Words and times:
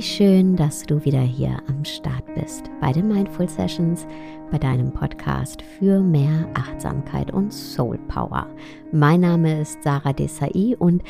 schön, 0.00 0.54
dass 0.54 0.84
du 0.84 1.04
wieder 1.04 1.20
hier 1.20 1.60
am 1.66 1.84
Start 1.84 2.24
bist 2.36 2.70
bei 2.80 2.92
den 2.92 3.08
Mindful 3.08 3.48
Sessions, 3.48 4.06
bei 4.52 4.58
deinem 4.58 4.92
Podcast 4.92 5.60
für 5.60 5.98
mehr 5.98 6.48
Achtsamkeit 6.54 7.32
und 7.32 7.52
Soul 7.52 7.98
Power. 8.06 8.46
Mein 8.92 9.22
Name 9.22 9.60
ist 9.60 9.82
Sarah 9.82 10.12
Desai 10.12 10.76
und 10.78 11.02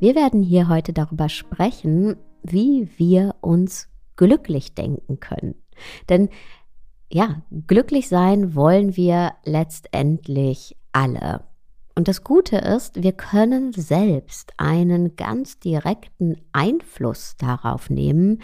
wir 0.00 0.14
werden 0.14 0.42
hier 0.42 0.70
heute 0.70 0.94
darüber 0.94 1.28
sprechen, 1.28 2.16
wie 2.42 2.88
wir 2.96 3.34
uns 3.42 3.90
glücklich 4.16 4.74
denken 4.74 5.20
können. 5.20 5.56
Denn 6.08 6.30
ja, 7.12 7.42
glücklich 7.66 8.08
sein 8.08 8.54
wollen 8.54 8.96
wir 8.96 9.34
letztendlich 9.44 10.78
alle. 10.92 11.44
Und 11.96 12.08
das 12.08 12.22
Gute 12.24 12.58
ist, 12.58 13.02
wir 13.02 13.12
können 13.12 13.72
selbst 13.72 14.52
einen 14.58 15.16
ganz 15.16 15.58
direkten 15.58 16.36
Einfluss 16.52 17.36
darauf 17.38 17.88
nehmen, 17.88 18.42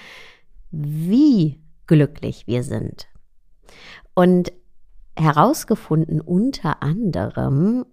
wie 0.70 1.60
glücklich 1.86 2.46
wir 2.46 2.62
sind. 2.62 3.08
Und 4.14 4.52
herausgefunden 5.16 6.22
unter 6.22 6.82
anderem 6.82 7.84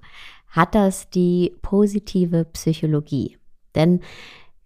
hat 0.48 0.76
das 0.76 1.10
die 1.10 1.54
positive 1.62 2.46
Psychologie. 2.46 3.38
Denn 3.76 4.00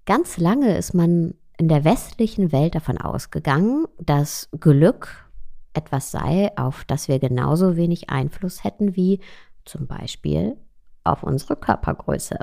ganz 0.06 0.38
lange 0.38 0.78
ist 0.78 0.94
man 0.94 1.34
in 1.58 1.70
der 1.70 1.84
westlichen 1.84 2.52
Welt 2.52 2.76
davon 2.76 3.00
ausgegangen, 3.00 3.88
dass 4.00 4.48
Glück 4.60 5.28
etwas 5.74 6.12
sei, 6.12 6.56
auf 6.56 6.86
das 6.86 7.08
wir 7.08 7.18
genauso 7.18 7.78
wenig 7.78 8.12
Einfluss 8.12 8.64
hätten 8.64 8.96
wie 8.96 9.20
zum 9.66 9.88
Beispiel 9.88 10.58
auf 11.04 11.24
unsere 11.24 11.56
Körpergröße. 11.56 12.38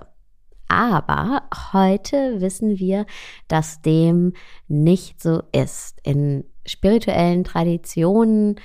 Aber 0.69 1.43
heute 1.73 2.41
wissen 2.41 2.79
wir, 2.79 3.05
dass 3.49 3.83
dem 3.83 4.35
nicht 4.69 5.21
so 5.21 5.43
ist. 5.51 5.99
In 6.05 6.45
spirituellen 6.65 7.43
Traditionen, 7.43 8.61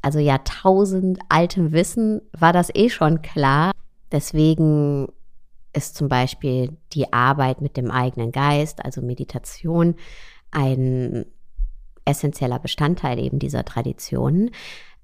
also 0.00 0.20
Jahrtausend 0.20 1.18
altem 1.28 1.72
Wissen, 1.72 2.20
war 2.32 2.52
das 2.52 2.70
eh 2.74 2.88
schon 2.88 3.20
klar. 3.20 3.72
Deswegen 4.12 5.08
ist 5.72 5.96
zum 5.96 6.08
Beispiel 6.08 6.76
die 6.92 7.12
Arbeit 7.12 7.60
mit 7.60 7.76
dem 7.76 7.90
eigenen 7.90 8.30
Geist, 8.30 8.84
also 8.84 9.00
Meditation, 9.00 9.96
ein 10.52 11.24
essentieller 12.04 12.58
Bestandteil 12.58 13.18
eben 13.18 13.38
dieser 13.38 13.64
Traditionen. 13.64 14.50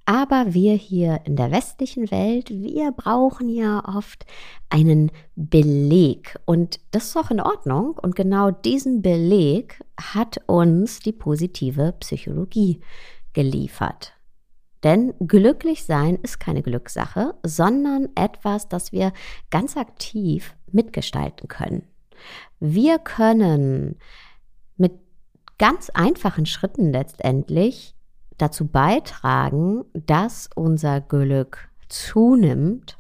Aber 0.09 0.55
wir 0.55 0.73
hier 0.73 1.21
in 1.25 1.37
der 1.37 1.51
westlichen 1.51 2.11
Welt, 2.11 2.49
wir 2.49 2.93
brauchen 2.93 3.51
ja 3.51 3.85
oft 3.95 4.25
einen 4.71 5.13
Beleg. 5.37 6.39
Und 6.47 6.81
das 6.93 7.09
ist 7.09 7.17
auch 7.19 7.31
in 7.31 7.43
Ordnung. 7.43 7.91
Und 7.91 8.17
genau 8.17 8.51
diesen 8.51 9.03
Beleg 9.03 9.85
hat 10.01 10.41
uns 10.47 11.01
die 11.01 11.13
positive 11.13 11.93
Psychologie 12.01 12.81
geliefert. 13.35 14.15
Denn 14.83 15.13
glücklich 15.21 15.85
sein 15.85 16.17
ist 16.23 16.41
keine 16.41 16.63
Glückssache, 16.63 17.35
sondern 17.43 18.09
etwas, 18.15 18.67
das 18.67 18.93
wir 18.93 19.13
ganz 19.51 19.77
aktiv 19.77 20.57
mitgestalten 20.73 21.49
können. 21.49 21.83
Wir 22.61 22.99
können 22.99 23.99
mit 24.79 24.93
ganz 25.59 25.91
einfachen 25.91 26.47
Schritten 26.47 26.93
letztendlich 26.93 27.95
dazu 28.39 28.67
beitragen, 28.67 29.85
dass 29.93 30.49
unser 30.55 31.01
Glück 31.01 31.69
zunimmt, 31.89 32.99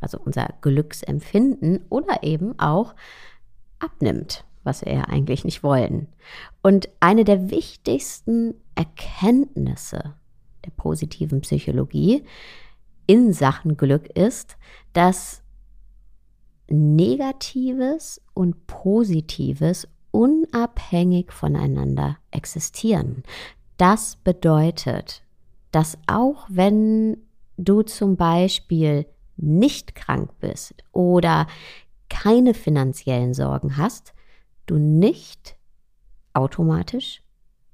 also 0.00 0.18
unser 0.18 0.50
Glücksempfinden 0.60 1.84
oder 1.88 2.22
eben 2.22 2.58
auch 2.58 2.94
abnimmt, 3.78 4.44
was 4.64 4.84
wir 4.84 4.92
ja 4.94 5.04
eigentlich 5.04 5.44
nicht 5.44 5.62
wollen. 5.62 6.08
Und 6.62 6.88
eine 7.00 7.24
der 7.24 7.50
wichtigsten 7.50 8.54
Erkenntnisse 8.74 10.14
der 10.64 10.70
positiven 10.72 11.40
Psychologie 11.40 12.24
in 13.06 13.32
Sachen 13.32 13.76
Glück 13.76 14.06
ist, 14.16 14.56
dass 14.92 15.42
Negatives 16.68 18.20
und 18.34 18.66
Positives 18.66 19.88
unabhängig 20.10 21.30
voneinander 21.32 22.18
existieren. 22.30 23.22
Das 23.76 24.16
bedeutet, 24.16 25.22
dass 25.70 25.98
auch 26.06 26.46
wenn 26.48 27.18
du 27.56 27.82
zum 27.82 28.16
Beispiel 28.16 29.06
nicht 29.36 29.94
krank 29.94 30.30
bist 30.40 30.82
oder 30.92 31.46
keine 32.08 32.54
finanziellen 32.54 33.34
Sorgen 33.34 33.76
hast, 33.76 34.14
du 34.66 34.78
nicht 34.78 35.56
automatisch 36.32 37.22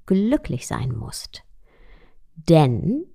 glücklich 0.05 0.67
sein 0.67 0.93
musst. 0.95 1.43
Denn 2.35 3.05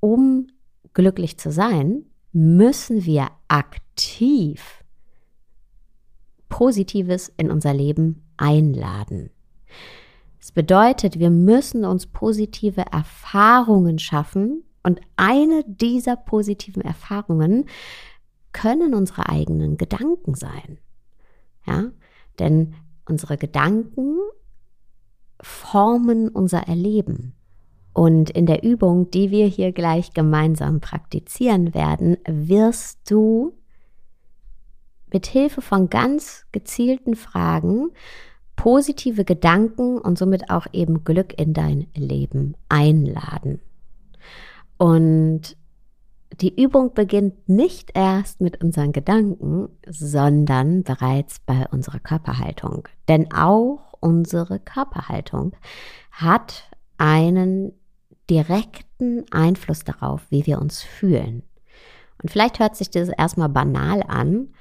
um 0.00 0.48
glücklich 0.92 1.38
zu 1.38 1.50
sein, 1.50 2.04
müssen 2.32 3.04
wir 3.04 3.30
aktiv 3.48 4.84
Positives 6.48 7.32
in 7.36 7.50
unser 7.50 7.72
Leben 7.72 8.22
einladen. 8.36 9.30
Das 10.44 10.52
bedeutet, 10.52 11.18
wir 11.18 11.30
müssen 11.30 11.86
uns 11.86 12.06
positive 12.06 12.84
Erfahrungen 12.92 13.98
schaffen 13.98 14.62
und 14.82 15.00
eine 15.16 15.64
dieser 15.66 16.16
positiven 16.16 16.82
Erfahrungen 16.82 17.64
können 18.52 18.92
unsere 18.92 19.30
eigenen 19.30 19.78
Gedanken 19.78 20.34
sein. 20.34 20.76
Ja, 21.66 21.84
denn 22.38 22.74
unsere 23.08 23.38
Gedanken 23.38 24.18
formen 25.40 26.28
unser 26.28 26.68
Erleben. 26.68 27.34
Und 27.94 28.28
in 28.28 28.44
der 28.44 28.62
Übung, 28.62 29.10
die 29.10 29.30
wir 29.30 29.46
hier 29.46 29.72
gleich 29.72 30.12
gemeinsam 30.12 30.80
praktizieren 30.80 31.72
werden, 31.72 32.18
wirst 32.26 33.10
du 33.10 33.56
mit 35.10 35.24
Hilfe 35.24 35.62
von 35.62 35.88
ganz 35.88 36.44
gezielten 36.52 37.16
Fragen 37.16 37.92
positive 38.64 39.26
Gedanken 39.26 39.98
und 39.98 40.16
somit 40.16 40.48
auch 40.48 40.66
eben 40.72 41.04
Glück 41.04 41.38
in 41.38 41.52
dein 41.52 41.86
Leben 41.94 42.56
einladen. 42.70 43.60
Und 44.78 45.58
die 46.40 46.62
Übung 46.62 46.94
beginnt 46.94 47.46
nicht 47.46 47.90
erst 47.92 48.40
mit 48.40 48.64
unseren 48.64 48.92
Gedanken, 48.92 49.68
sondern 49.86 50.82
bereits 50.82 51.40
bei 51.40 51.66
unserer 51.72 51.98
Körperhaltung. 51.98 52.88
Denn 53.06 53.30
auch 53.34 53.92
unsere 54.00 54.60
Körperhaltung 54.60 55.52
hat 56.10 56.70
einen 56.96 57.74
direkten 58.30 59.26
Einfluss 59.30 59.84
darauf, 59.84 60.22
wie 60.30 60.46
wir 60.46 60.58
uns 60.58 60.82
fühlen. 60.82 61.42
Und 62.22 62.30
vielleicht 62.30 62.60
hört 62.60 62.76
sich 62.76 62.88
das 62.88 63.10
erstmal 63.10 63.50
banal 63.50 64.02
an, 64.08 64.54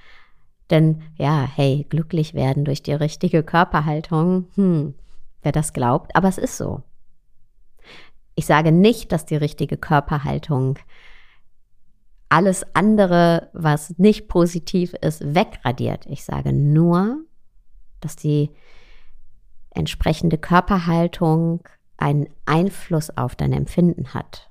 denn 0.70 1.02
ja, 1.18 1.48
hey, 1.56 1.86
glücklich 1.90 2.34
werden 2.34 2.66
durch 2.66 2.84
die 2.84 2.94
richtige 2.94 3.44
Körperhaltung, 3.44 4.48
hm, 4.56 4.94
wer 5.42 5.52
das 5.52 5.74
glaubt, 5.74 6.16
aber 6.16 6.28
es 6.28 6.38
ist 6.38 6.58
so. 6.58 6.84
Ich 8.36 8.46
sage 8.46 8.72
nicht, 8.72 9.12
dass 9.12 9.26
die 9.26 9.36
richtige 9.36 9.78
Körperhaltung 9.78 10.80
alles 12.30 12.66
andere, 12.74 13.50
was 13.54 13.98
nicht 14.00 14.28
positiv 14.28 14.94
ist, 15.02 15.36
wegradiert. 15.36 16.08
Ich 16.08 16.24
sage 16.24 16.52
nur, 16.52 17.18
dass 18.00 18.16
die 18.16 18.50
entsprechende 19.70 20.40
Körperhaltung 20.40 21.62
einen 21.98 22.28
Einfluss 22.46 23.16
auf 23.16 23.36
dein 23.36 23.54
Empfinden 23.54 24.16
hat. 24.16 24.50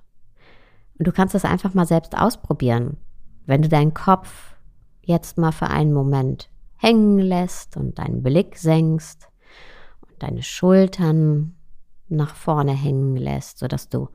Und 0.98 1.08
du 1.08 1.12
kannst 1.12 1.34
das 1.34 1.44
einfach 1.44 1.74
mal 1.74 1.86
selbst 1.86 2.16
ausprobieren. 2.16 2.98
Wenn 3.46 3.62
du 3.62 3.68
deinen 3.68 3.94
Kopf 3.94 4.51
jetzt 5.02 5.38
mal 5.38 5.52
für 5.52 5.68
einen 5.68 5.92
Moment 5.92 6.50
hängen 6.76 7.18
lässt 7.18 7.76
und 7.76 7.98
deinen 7.98 8.22
Blick 8.22 8.56
senkst 8.56 9.28
und 10.08 10.22
deine 10.22 10.42
Schultern 10.42 11.56
nach 12.08 12.34
vorne 12.34 12.72
hängen 12.72 13.16
lässt, 13.16 13.58
sodass 13.58 13.88
du 13.88 14.08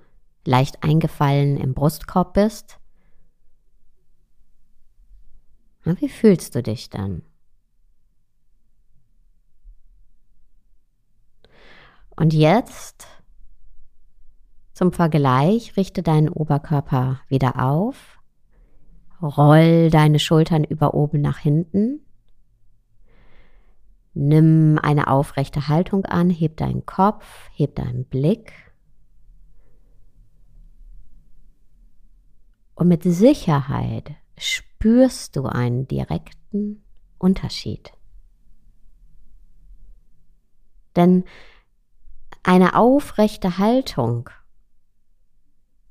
leicht 0.46 0.84
eingefallen 0.84 1.58
im 1.58 1.74
Brustkorb 1.74 2.34
bist. 2.34 2.80
Na, 5.84 6.00
wie 6.02 6.10
fühlst 6.10 6.56
du 6.56 6.64
dich 6.64 6.90
dann? 6.90 7.24
Und 12.16 12.34
jetzt 12.34 13.08
zum 14.74 14.92
Vergleich 14.92 15.78
richte 15.78 16.04
deinen 16.04 16.30
Oberkörper 16.30 17.22
wieder 17.30 17.64
auf 17.64 18.17
Roll 19.22 19.90
deine 19.90 20.20
Schultern 20.20 20.64
über 20.64 20.94
oben 20.94 21.22
nach 21.22 21.40
hinten. 21.40 22.02
Nimm 24.14 24.80
eine 24.82 25.08
aufrechte 25.08 25.68
Haltung 25.68 26.06
an, 26.06 26.30
heb 26.30 26.58
deinen 26.58 26.86
Kopf, 26.86 27.50
heb 27.54 27.76
deinen 27.76 28.06
Blick. 28.06 28.54
Und 32.76 32.88
mit 32.88 33.04
Sicherheit 33.04 34.12
spürst 34.38 35.36
du 35.36 35.46
einen 35.46 35.88
direkten 35.88 36.84
Unterschied. 37.18 37.92
Denn 40.96 41.24
eine 42.44 42.76
aufrechte 42.76 43.58
Haltung 43.58 44.30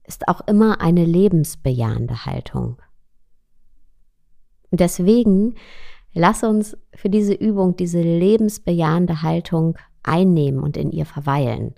ist 0.05 0.29
auch 0.29 0.41
immer 0.47 0.81
eine 0.81 1.05
lebensbejahende 1.05 2.25
Haltung. 2.25 2.81
Deswegen 4.71 5.55
lass 6.13 6.43
uns 6.43 6.77
für 6.95 7.11
diese 7.11 7.35
Übung 7.35 7.77
diese 7.77 8.01
lebensbejahende 8.01 9.23
Haltung 9.23 9.77
einnehmen 10.03 10.61
und 10.63 10.77
in 10.77 10.91
ihr 10.91 11.07
verweilen. 11.07 11.75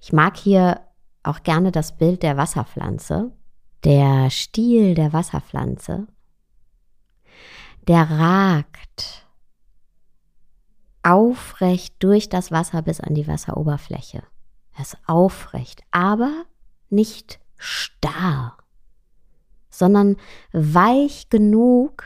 Ich 0.00 0.12
mag 0.12 0.36
hier 0.36 0.80
auch 1.22 1.42
gerne 1.42 1.72
das 1.72 1.96
Bild 1.96 2.22
der 2.22 2.36
Wasserpflanze. 2.36 3.32
Der 3.84 4.30
Stiel 4.30 4.94
der 4.94 5.12
Wasserpflanze, 5.12 6.08
der 7.86 8.10
ragt 8.10 9.26
aufrecht 11.02 11.94
durch 12.00 12.28
das 12.28 12.50
Wasser 12.50 12.82
bis 12.82 13.00
an 13.00 13.14
die 13.14 13.28
Wasseroberfläche. 13.28 14.24
Er 14.74 14.80
ist 14.80 14.98
aufrecht, 15.06 15.82
aber 15.92 16.46
nicht 16.90 17.38
starr, 17.56 18.58
sondern 19.78 20.16
weich 20.52 21.28
genug, 21.28 22.04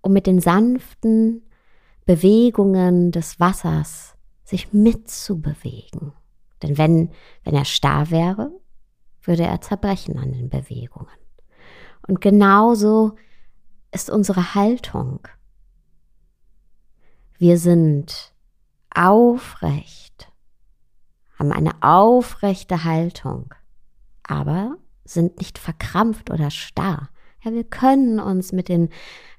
um 0.00 0.12
mit 0.12 0.26
den 0.26 0.40
sanften 0.40 1.42
Bewegungen 2.04 3.10
des 3.10 3.40
Wassers 3.40 4.14
sich 4.44 4.72
mitzubewegen. 4.72 6.12
Denn 6.62 6.78
wenn, 6.78 7.10
wenn 7.42 7.54
er 7.54 7.64
starr 7.64 8.10
wäre, 8.10 8.50
würde 9.22 9.44
er 9.44 9.60
zerbrechen 9.60 10.18
an 10.18 10.32
den 10.32 10.50
Bewegungen. 10.50 11.08
Und 12.06 12.20
genauso 12.20 13.14
ist 13.90 14.10
unsere 14.10 14.54
Haltung. 14.54 15.20
Wir 17.38 17.58
sind 17.58 18.34
aufrecht, 18.94 20.30
haben 21.38 21.52
eine 21.52 21.82
aufrechte 21.82 22.84
Haltung, 22.84 23.54
aber 24.22 24.76
sind 25.04 25.38
nicht 25.38 25.58
verkrampft 25.58 26.30
oder 26.30 26.50
starr. 26.50 27.10
Ja, 27.42 27.52
wir 27.52 27.64
können 27.64 28.20
uns 28.20 28.52
mit 28.52 28.68
den 28.68 28.88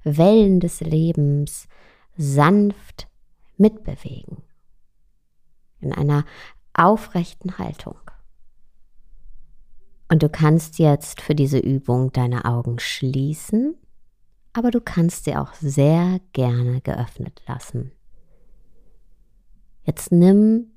Wellen 0.03 0.59
des 0.59 0.81
Lebens 0.81 1.67
sanft 2.15 3.07
mitbewegen. 3.57 4.43
In 5.79 5.91
einer 5.91 6.25
aufrechten 6.73 7.57
Haltung. 7.57 7.97
Und 10.09 10.21
du 10.21 10.29
kannst 10.29 10.77
jetzt 10.77 11.21
für 11.21 11.33
diese 11.33 11.57
Übung 11.57 12.11
deine 12.11 12.45
Augen 12.45 12.79
schließen, 12.79 13.75
aber 14.53 14.71
du 14.71 14.79
kannst 14.79 15.25
sie 15.25 15.35
auch 15.35 15.53
sehr 15.53 16.19
gerne 16.31 16.81
geöffnet 16.81 17.41
lassen. 17.47 17.91
Jetzt 19.83 20.11
nimm 20.11 20.71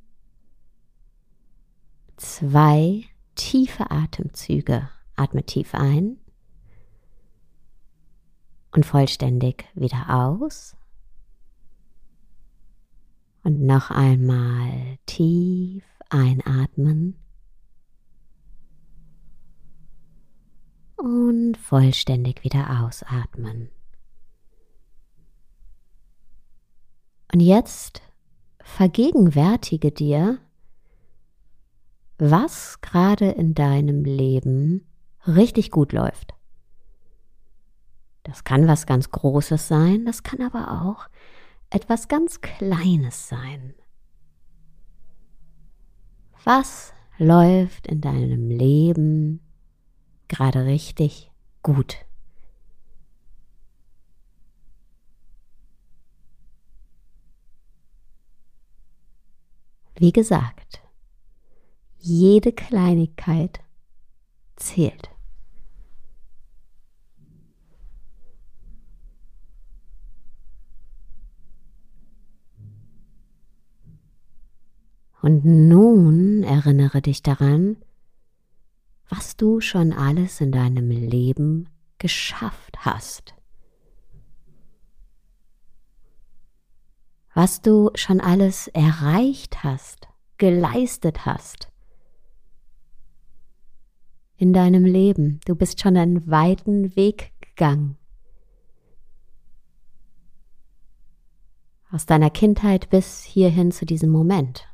zwei 2.17 3.05
tiefe 3.39 3.91
Atemzüge. 3.91 4.91
Atme 5.17 5.43
tief 5.43 5.75
ein 5.75 6.19
und 8.73 8.85
vollständig 8.85 9.65
wieder 9.75 10.11
aus. 10.11 10.77
Und 13.43 13.63
noch 13.63 13.91
einmal 13.91 14.99
tief 15.07 15.83
einatmen 16.11 17.17
und 20.97 21.57
vollständig 21.57 22.45
wieder 22.45 22.83
ausatmen. 22.83 23.71
Und 27.33 27.41
jetzt 27.41 28.03
vergegenwärtige 28.61 29.93
dir, 29.93 30.39
was 32.19 32.81
gerade 32.81 33.31
in 33.31 33.55
deinem 33.55 34.05
Leben 34.05 34.87
richtig 35.27 35.71
gut 35.71 35.93
läuft. 35.93 36.35
Das 38.25 38.45
kann 38.45 38.67
was 38.67 38.87
ganz 38.87 39.11
Großes 39.11 39.69
sein, 39.69 40.05
das 40.05 40.23
kann 40.23 40.43
aber 40.43 40.83
auch 40.83 41.09
etwas 41.71 42.09
ganz 42.09 42.41
Kleines 42.41 43.29
sein. 43.29 43.75
Was 46.45 46.93
läuft 47.19 47.87
in 47.87 48.01
deinem 48.01 48.51
Leben 48.51 49.41
gerade 50.29 50.65
richtig 50.65 51.31
gut? 51.63 51.97
Wie 59.95 60.13
gesagt, 60.13 60.81
jede 62.09 62.53
Kleinigkeit 62.53 63.61
zählt. 64.57 65.11
Und 75.21 75.45
nun 75.45 76.45
erinnere 76.45 77.03
dich 77.03 77.23
daran, 77.23 77.77
was 79.09 79.37
du 79.37 79.61
schon 79.61 79.93
alles 79.93 80.41
in 80.41 80.53
deinem 80.53 80.91
Leben 80.91 81.69
geschafft 81.99 82.87
hast. 82.87 83.35
Was 87.35 87.61
du 87.61 87.91
schon 87.95 88.21
alles 88.21 88.69
erreicht 88.69 89.63
hast, 89.63 90.09
geleistet 90.39 91.27
hast. 91.27 91.69
In 94.41 94.53
deinem 94.53 94.85
Leben. 94.85 95.41
Du 95.47 95.57
bist 95.57 95.81
schon 95.81 95.97
einen 95.97 96.31
weiten 96.31 96.95
Weg 96.95 97.33
gegangen. 97.41 97.99
Aus 101.91 102.07
deiner 102.07 102.31
Kindheit 102.31 102.89
bis 102.89 103.25
hierhin 103.25 103.73
zu 103.73 103.85
diesem 103.85 104.11
Moment. 104.11 104.69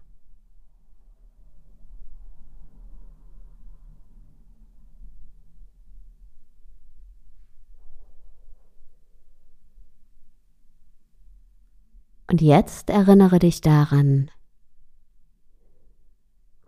Und 12.26 12.42
jetzt 12.42 12.90
erinnere 12.90 13.38
dich 13.38 13.62
daran, 13.62 14.30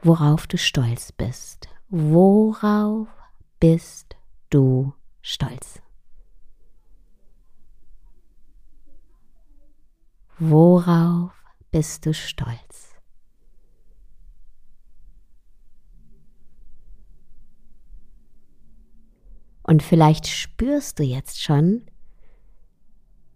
worauf 0.00 0.46
du 0.46 0.56
stolz 0.56 1.12
bist. 1.12 1.68
Worauf 1.88 3.06
bist 3.60 4.16
du 4.50 4.92
stolz? 5.22 5.80
Worauf 10.40 11.32
bist 11.70 12.04
du 12.04 12.12
stolz? 12.12 12.96
Und 19.62 19.84
vielleicht 19.84 20.26
spürst 20.26 20.98
du 20.98 21.04
jetzt 21.04 21.40
schon, 21.40 21.82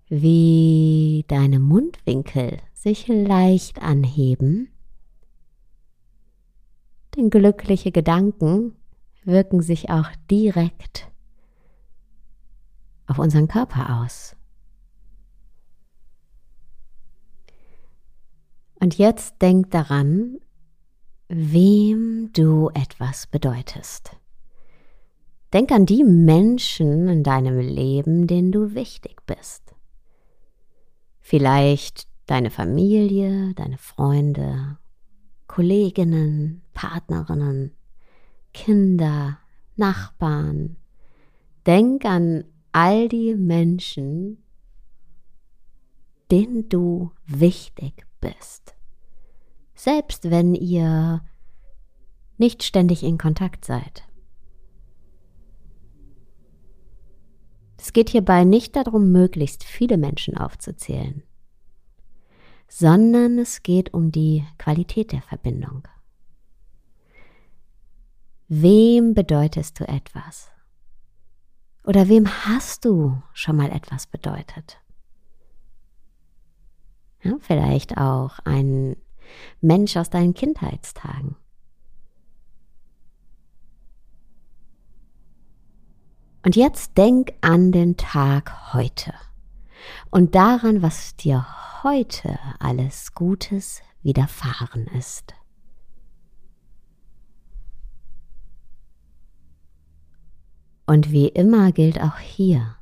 wie 0.08 1.24
deine 1.28 1.60
Mundwinkel 1.60 2.58
sich 2.74 3.06
leicht 3.06 3.80
anheben. 3.80 4.69
Denn 7.16 7.30
glückliche 7.30 7.92
Gedanken 7.92 8.76
wirken 9.24 9.60
sich 9.62 9.90
auch 9.90 10.08
direkt 10.30 11.08
auf 13.06 13.18
unseren 13.18 13.48
Körper 13.48 14.02
aus. 14.02 14.36
Und 18.80 18.96
jetzt 18.96 19.42
denk 19.42 19.70
daran, 19.72 20.38
wem 21.28 22.30
du 22.32 22.70
etwas 22.72 23.26
bedeutest. 23.26 24.16
Denk 25.52 25.72
an 25.72 25.84
die 25.84 26.04
Menschen 26.04 27.08
in 27.08 27.22
deinem 27.22 27.58
Leben, 27.58 28.26
denen 28.26 28.52
du 28.52 28.74
wichtig 28.74 29.26
bist. 29.26 29.74
Vielleicht 31.20 32.08
deine 32.26 32.50
Familie, 32.50 33.52
deine 33.54 33.78
Freunde, 33.78 34.78
Kolleginnen, 35.50 36.62
Partnerinnen, 36.74 37.72
Kinder, 38.54 39.40
Nachbarn. 39.74 40.76
Denk 41.66 42.04
an 42.04 42.44
all 42.70 43.08
die 43.08 43.34
Menschen, 43.34 44.44
denen 46.30 46.68
du 46.68 47.10
wichtig 47.26 48.06
bist. 48.20 48.76
Selbst 49.74 50.30
wenn 50.30 50.54
ihr 50.54 51.24
nicht 52.38 52.62
ständig 52.62 53.02
in 53.02 53.18
Kontakt 53.18 53.64
seid. 53.64 54.04
Es 57.76 57.92
geht 57.92 58.10
hierbei 58.10 58.44
nicht 58.44 58.76
darum, 58.76 59.10
möglichst 59.10 59.64
viele 59.64 59.98
Menschen 59.98 60.36
aufzuzählen, 60.36 61.24
sondern 62.70 63.38
es 63.38 63.64
geht 63.64 63.92
um 63.92 64.12
die 64.12 64.46
Qualität 64.56 65.10
der 65.10 65.22
Verbindung. 65.22 65.86
Wem 68.46 69.12
bedeutest 69.12 69.80
du 69.80 69.88
etwas? 69.88 70.50
Oder 71.84 72.08
wem 72.08 72.28
hast 72.46 72.84
du 72.84 73.20
schon 73.32 73.56
mal 73.56 73.70
etwas 73.72 74.06
bedeutet? 74.06 74.80
Ja, 77.22 77.36
vielleicht 77.40 77.98
auch 77.98 78.38
ein 78.44 78.96
Mensch 79.60 79.96
aus 79.96 80.08
deinen 80.08 80.34
Kindheitstagen. 80.34 81.34
Und 86.44 86.54
jetzt 86.54 86.96
denk 86.96 87.32
an 87.40 87.72
den 87.72 87.96
Tag 87.96 88.72
heute 88.72 89.12
und 90.10 90.34
daran, 90.34 90.82
was 90.82 91.16
dir 91.16 91.46
heute 91.82 92.38
alles 92.58 93.14
Gutes 93.14 93.82
widerfahren 94.02 94.86
ist. 94.88 95.34
Und 100.86 101.12
wie 101.12 101.28
immer 101.28 101.70
gilt 101.70 102.00
auch 102.00 102.18
hier, 102.18 102.76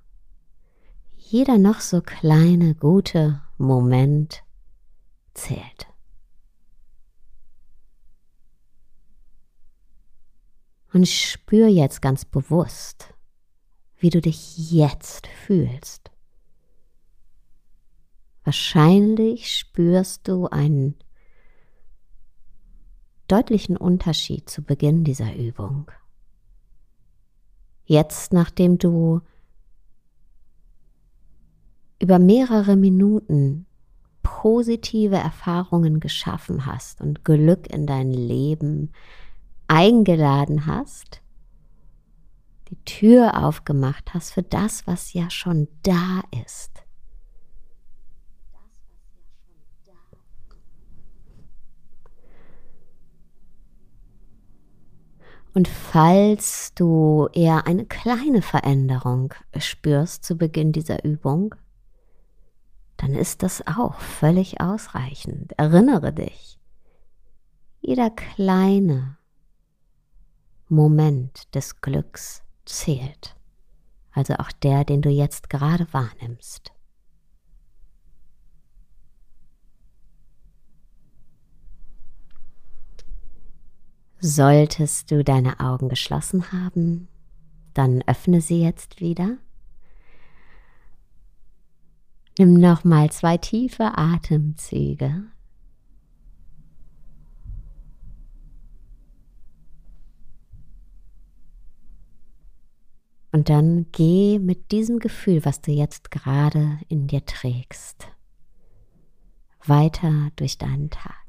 jeder 1.17 1.59
noch 1.59 1.81
so 1.81 2.00
kleine 2.00 2.75
gute 2.75 3.43
Moment 3.59 4.45
zählt. 5.35 5.87
Und 10.93 11.07
spür 11.07 11.69
jetzt 11.69 12.00
ganz 12.00 12.25
bewusst, 12.25 13.12
wie 13.99 14.09
du 14.09 14.23
dich 14.23 14.71
jetzt 14.71 15.26
fühlst. 15.26 16.08
Wahrscheinlich 18.49 19.52
spürst 19.52 20.26
du 20.26 20.47
einen 20.47 20.95
deutlichen 23.26 23.76
Unterschied 23.76 24.49
zu 24.49 24.62
Beginn 24.62 25.05
dieser 25.05 25.37
Übung. 25.37 25.90
Jetzt, 27.85 28.33
nachdem 28.33 28.78
du 28.78 29.21
über 31.99 32.19
mehrere 32.19 32.76
Minuten 32.76 33.67
positive 34.23 35.17
Erfahrungen 35.17 36.00
geschaffen 36.00 36.64
hast 36.64 37.02
und 37.02 37.26
Glück 37.26 37.71
in 37.71 37.87
dein 37.87 38.14
Leben 38.14 38.93
eingeladen 39.67 40.64
hast, 40.64 41.21
die 42.71 42.83
Tür 42.87 43.45
aufgemacht 43.45 44.14
hast 44.14 44.33
für 44.33 44.43
das, 44.43 44.87
was 44.87 45.12
ja 45.12 45.28
schon 45.28 45.69
da 45.83 46.23
ist. 46.47 46.78
Und 55.59 55.67
falls 55.67 56.73
du 56.77 57.29
eher 57.33 57.67
eine 57.67 57.85
kleine 57.85 58.43
Veränderung 58.43 59.35
spürst 59.57 60.23
zu 60.23 60.37
Beginn 60.37 60.71
dieser 60.71 61.05
Übung, 61.05 61.53
dann 62.97 63.12
ist 63.12 63.43
das 63.43 63.67
auch 63.67 63.99
völlig 63.99 64.61
ausreichend. 64.61 65.55
Erinnere 65.57 66.12
dich, 66.12 66.61
jeder 67.81 68.09
kleine 68.11 69.19
Moment 70.69 71.53
des 71.57 71.81
Glücks 71.81 72.45
zählt, 72.65 73.35
also 74.12 74.35
auch 74.35 74.53
der, 74.53 74.85
den 74.85 75.03
du 75.03 75.09
jetzt 75.11 75.50
gerade 75.50 75.93
wahrnimmst. 75.93 76.71
Solltest 84.21 85.13
du 85.13 85.23
deine 85.23 85.61
Augen 85.61 85.89
geschlossen 85.89 86.51
haben, 86.51 87.07
dann 87.75 88.03
öffne 88.09 88.41
sie 88.41 88.61
jetzt 88.61 89.01
wieder. 89.01 89.39
Nimm 92.37 92.55
nochmal 92.55 93.11
zwei 93.13 93.37
tiefe 93.37 93.97
Atemzüge. 93.97 95.25
Und 103.31 103.51
dann 103.51 103.87
geh 103.93 104.41
mit 104.41 104.73
diesem 104.73 104.99
Gefühl, 104.99 105.45
was 105.45 105.61
du 105.61 105.71
jetzt 105.71 106.11
gerade 106.11 106.79
in 106.89 107.07
dir 107.07 107.25
trägst, 107.25 108.09
weiter 109.65 110.31
durch 110.35 110.59
deinen 110.59 110.91
Tag. 110.91 111.28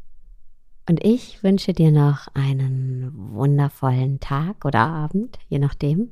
Und 0.89 1.05
ich 1.05 1.43
wünsche 1.43 1.71
dir 1.71 1.91
noch 1.91 2.29
einen 2.33 3.11
wundervollen 3.13 4.19
Tag 4.19 4.65
oder 4.65 4.79
Abend, 4.79 5.37
je 5.47 5.59
nachdem. 5.59 6.09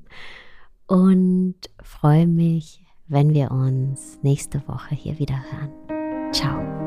Und 0.86 1.56
freue 1.82 2.28
mich, 2.28 2.84
wenn 3.08 3.34
wir 3.34 3.50
uns 3.50 4.20
nächste 4.22 4.62
Woche 4.68 4.94
hier 4.94 5.18
wieder 5.18 5.42
hören. 5.52 6.32
Ciao. 6.32 6.87